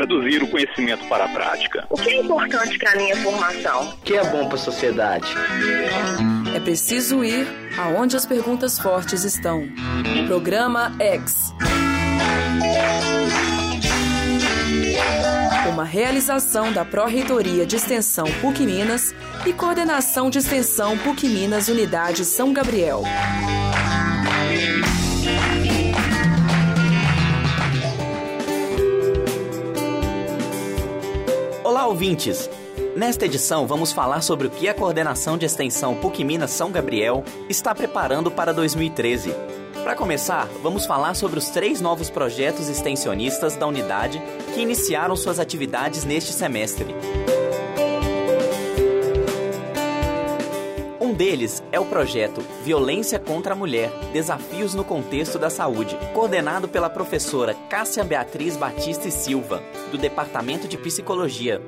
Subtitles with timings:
[0.00, 1.86] traduzir o conhecimento para a prática.
[1.90, 3.90] O que é importante para a minha formação?
[3.90, 5.26] O que é bom para a sociedade?
[6.54, 7.46] É preciso ir
[7.78, 9.68] aonde as perguntas fortes estão.
[10.26, 11.54] Programa X.
[15.68, 19.14] Uma realização da Pró-Reitoria de Extensão PUC Minas
[19.44, 23.02] e Coordenação de Extensão PUC Minas Unidade São Gabriel.
[32.00, 32.48] Ouvintes!
[32.96, 37.22] Nesta edição, vamos falar sobre o que a coordenação de extensão PUC Minas São Gabriel
[37.46, 39.34] está preparando para 2013.
[39.84, 44.18] Para começar, vamos falar sobre os três novos projetos extensionistas da unidade
[44.54, 46.86] que iniciaram suas atividades neste semestre.
[50.98, 56.66] Um deles é o projeto Violência contra a Mulher Desafios no Contexto da Saúde, coordenado
[56.66, 61.60] pela professora Cássia Beatriz Batista e Silva, do Departamento de Psicologia.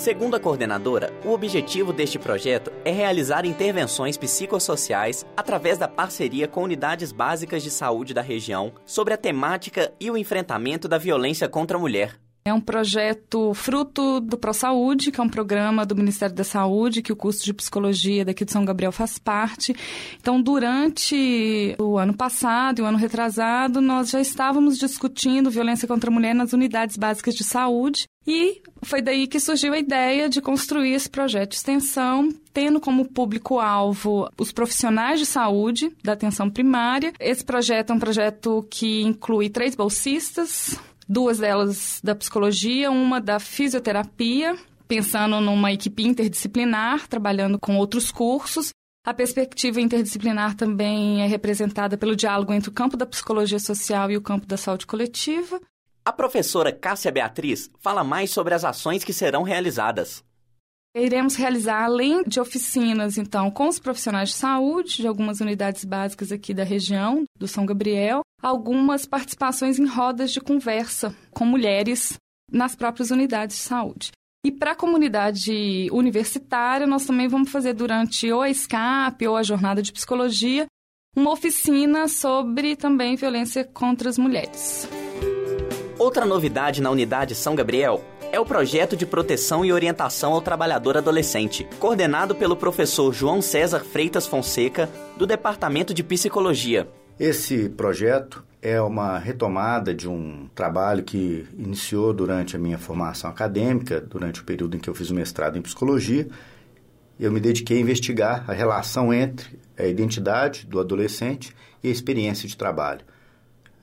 [0.00, 6.62] Segundo a coordenadora, o objetivo deste projeto é realizar intervenções psicossociais através da parceria com
[6.62, 11.76] unidades básicas de saúde da região sobre a temática e o enfrentamento da violência contra
[11.76, 12.18] a mulher.
[12.42, 17.12] É um projeto fruto do ProSaúde, que é um programa do Ministério da Saúde, que
[17.12, 19.76] o curso de psicologia daqui de São Gabriel faz parte.
[20.18, 26.10] Então, durante o ano passado e o ano retrasado, nós já estávamos discutindo violência contra
[26.10, 28.06] a mulher nas unidades básicas de saúde.
[28.26, 33.04] E foi daí que surgiu a ideia de construir esse projeto de extensão, tendo como
[33.04, 37.12] público-alvo os profissionais de saúde da atenção primária.
[37.18, 40.78] Esse projeto é um projeto que inclui três bolsistas,
[41.10, 48.70] duas delas da psicologia, uma da fisioterapia, pensando numa equipe interdisciplinar, trabalhando com outros cursos.
[49.04, 54.16] A perspectiva interdisciplinar também é representada pelo diálogo entre o campo da psicologia social e
[54.16, 55.60] o campo da saúde coletiva.
[56.04, 60.22] A professora Cássia Beatriz fala mais sobre as ações que serão realizadas.
[60.94, 66.32] Iremos realizar, além de oficinas, então, com os profissionais de saúde de algumas unidades básicas
[66.32, 72.18] aqui da região, do São Gabriel, algumas participações em rodas de conversa com mulheres
[72.50, 74.10] nas próprias unidades de saúde.
[74.44, 79.42] E para a comunidade universitária, nós também vamos fazer durante ou a escape ou a
[79.42, 80.66] jornada de psicologia
[81.14, 84.88] uma oficina sobre também violência contra as mulheres.
[85.98, 88.02] Outra novidade na unidade São Gabriel
[88.32, 93.80] é o projeto de proteção e orientação ao trabalhador adolescente, coordenado pelo professor João César
[93.80, 96.88] Freitas Fonseca, do Departamento de Psicologia.
[97.20, 104.00] Esse projeto é uma retomada de um trabalho que iniciou durante a minha formação acadêmica,
[104.00, 106.26] durante o período em que eu fiz o mestrado em psicologia.
[107.20, 111.54] Eu me dediquei a investigar a relação entre a identidade do adolescente
[111.84, 113.04] e a experiência de trabalho.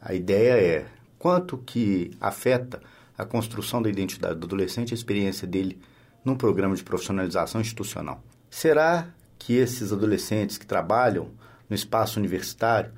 [0.01, 0.85] A ideia é
[1.19, 2.81] quanto que afeta
[3.15, 5.79] a construção da identidade do adolescente, a experiência dele
[6.25, 8.19] num programa de profissionalização institucional.
[8.49, 11.29] Será que esses adolescentes que trabalham
[11.69, 12.89] no espaço universitário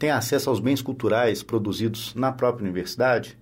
[0.00, 3.38] têm acesso aos bens culturais produzidos na própria universidade?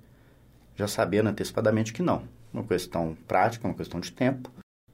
[0.75, 2.25] Já sabendo antecipadamente que não.
[2.53, 4.51] Uma questão prática, uma questão de tempo.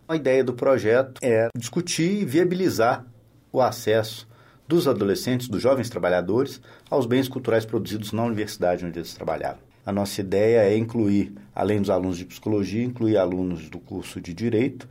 [0.06, 3.06] A ideia do projeto é discutir e viabilizar
[3.50, 4.28] o acesso
[4.69, 6.60] dos adolescentes, dos jovens trabalhadores,
[6.91, 9.60] aos bens culturais produzidos na universidade onde eles trabalhavam.
[9.86, 14.34] A nossa ideia é incluir, além dos alunos de psicologia, incluir alunos do curso de
[14.34, 14.86] direito,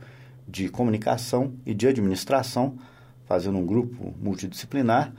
[0.46, 2.76] de comunicação e de administração,
[3.26, 5.12] fazendo um grupo multidisciplinar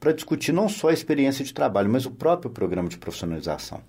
[0.00, 3.80] para discutir não só a experiência de trabalho, mas o próprio programa de profissionalização.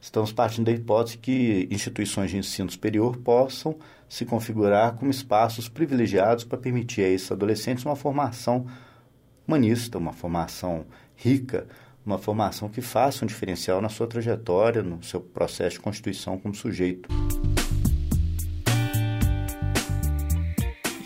[0.00, 3.76] Estamos partindo da hipótese que instituições de ensino superior possam
[4.08, 8.66] se configurar como espaços privilegiados para permitir a esses adolescentes uma formação
[9.46, 11.66] humanista, uma formação rica,
[12.04, 16.54] uma formação que faça um diferencial na sua trajetória, no seu processo de constituição como
[16.54, 17.08] sujeito.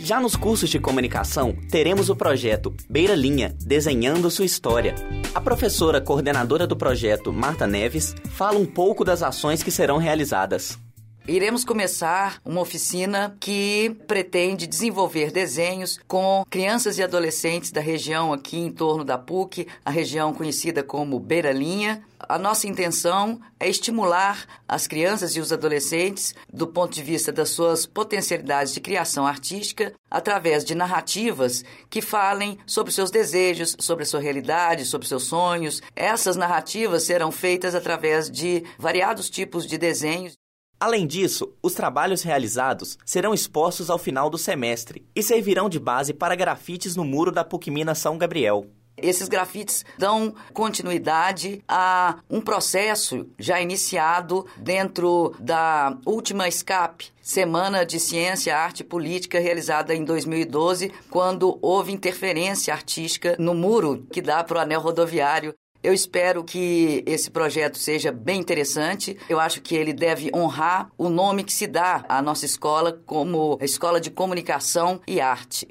[0.06, 4.94] Já nos cursos de comunicação, teremos o projeto Beira Linha Desenhando Sua História.
[5.34, 10.78] A professora coordenadora do projeto, Marta Neves, fala um pouco das ações que serão realizadas.
[11.28, 18.56] Iremos começar uma oficina que pretende desenvolver desenhos com crianças e adolescentes da região aqui
[18.56, 22.00] em torno da PUC, a região conhecida como Beira Linha.
[22.20, 27.48] A nossa intenção é estimular as crianças e os adolescentes do ponto de vista das
[27.48, 34.06] suas potencialidades de criação artística através de narrativas que falem sobre seus desejos, sobre a
[34.06, 35.82] sua realidade, sobre seus sonhos.
[35.96, 40.36] Essas narrativas serão feitas através de variados tipos de desenhos.
[40.78, 46.12] Além disso, os trabalhos realizados serão expostos ao final do semestre e servirão de base
[46.12, 48.66] para grafites no muro da PUC Minas São Gabriel.
[48.94, 57.98] Esses grafites dão continuidade a um processo já iniciado dentro da última SCAP, Semana de
[57.98, 64.42] Ciência, Arte e Política, realizada em 2012, quando houve interferência artística no muro que dá
[64.42, 65.54] para o anel rodoviário
[65.86, 69.16] eu espero que esse projeto seja bem interessante.
[69.28, 73.56] Eu acho que ele deve honrar o nome que se dá à nossa escola como
[73.60, 75.68] Escola de Comunicação e Arte.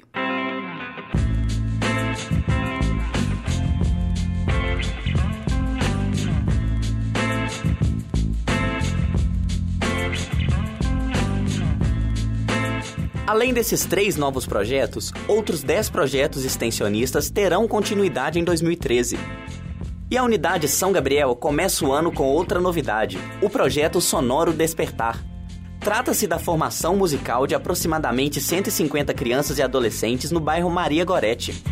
[13.26, 19.18] Além desses três novos projetos, outros dez projetos extensionistas terão continuidade em 2013.
[20.08, 25.20] E a unidade São Gabriel começa o ano com outra novidade: o projeto Sonoro Despertar.
[25.80, 31.62] Trata-se da formação musical de aproximadamente 150 crianças e adolescentes no bairro Maria Gorete.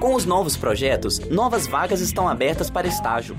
[0.00, 3.36] Com os novos projetos, novas vagas estão abertas para estágio.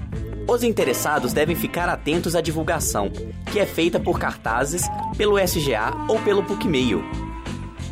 [0.47, 3.09] Os interessados devem ficar atentos à divulgação,
[3.51, 4.83] que é feita por cartazes,
[5.17, 7.30] pelo SGA ou pelo PUC-Mail.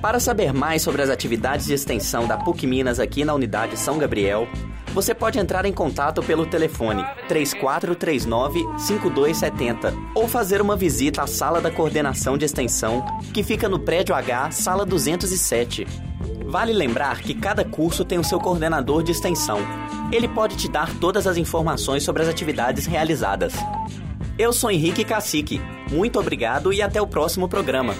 [0.01, 3.97] Para saber mais sobre as atividades de extensão da PUC Minas aqui na unidade São
[3.97, 4.47] Gabriel,
[4.93, 11.69] você pode entrar em contato pelo telefone 3439-5270 ou fazer uma visita à sala da
[11.69, 15.85] coordenação de extensão, que fica no prédio H, sala 207.
[16.45, 19.59] Vale lembrar que cada curso tem o seu coordenador de extensão.
[20.13, 23.53] Ele pode te dar todas as informações sobre as atividades realizadas.
[24.37, 25.59] Eu sou Henrique Cacique.
[25.91, 27.93] Muito obrigado e até o próximo programa.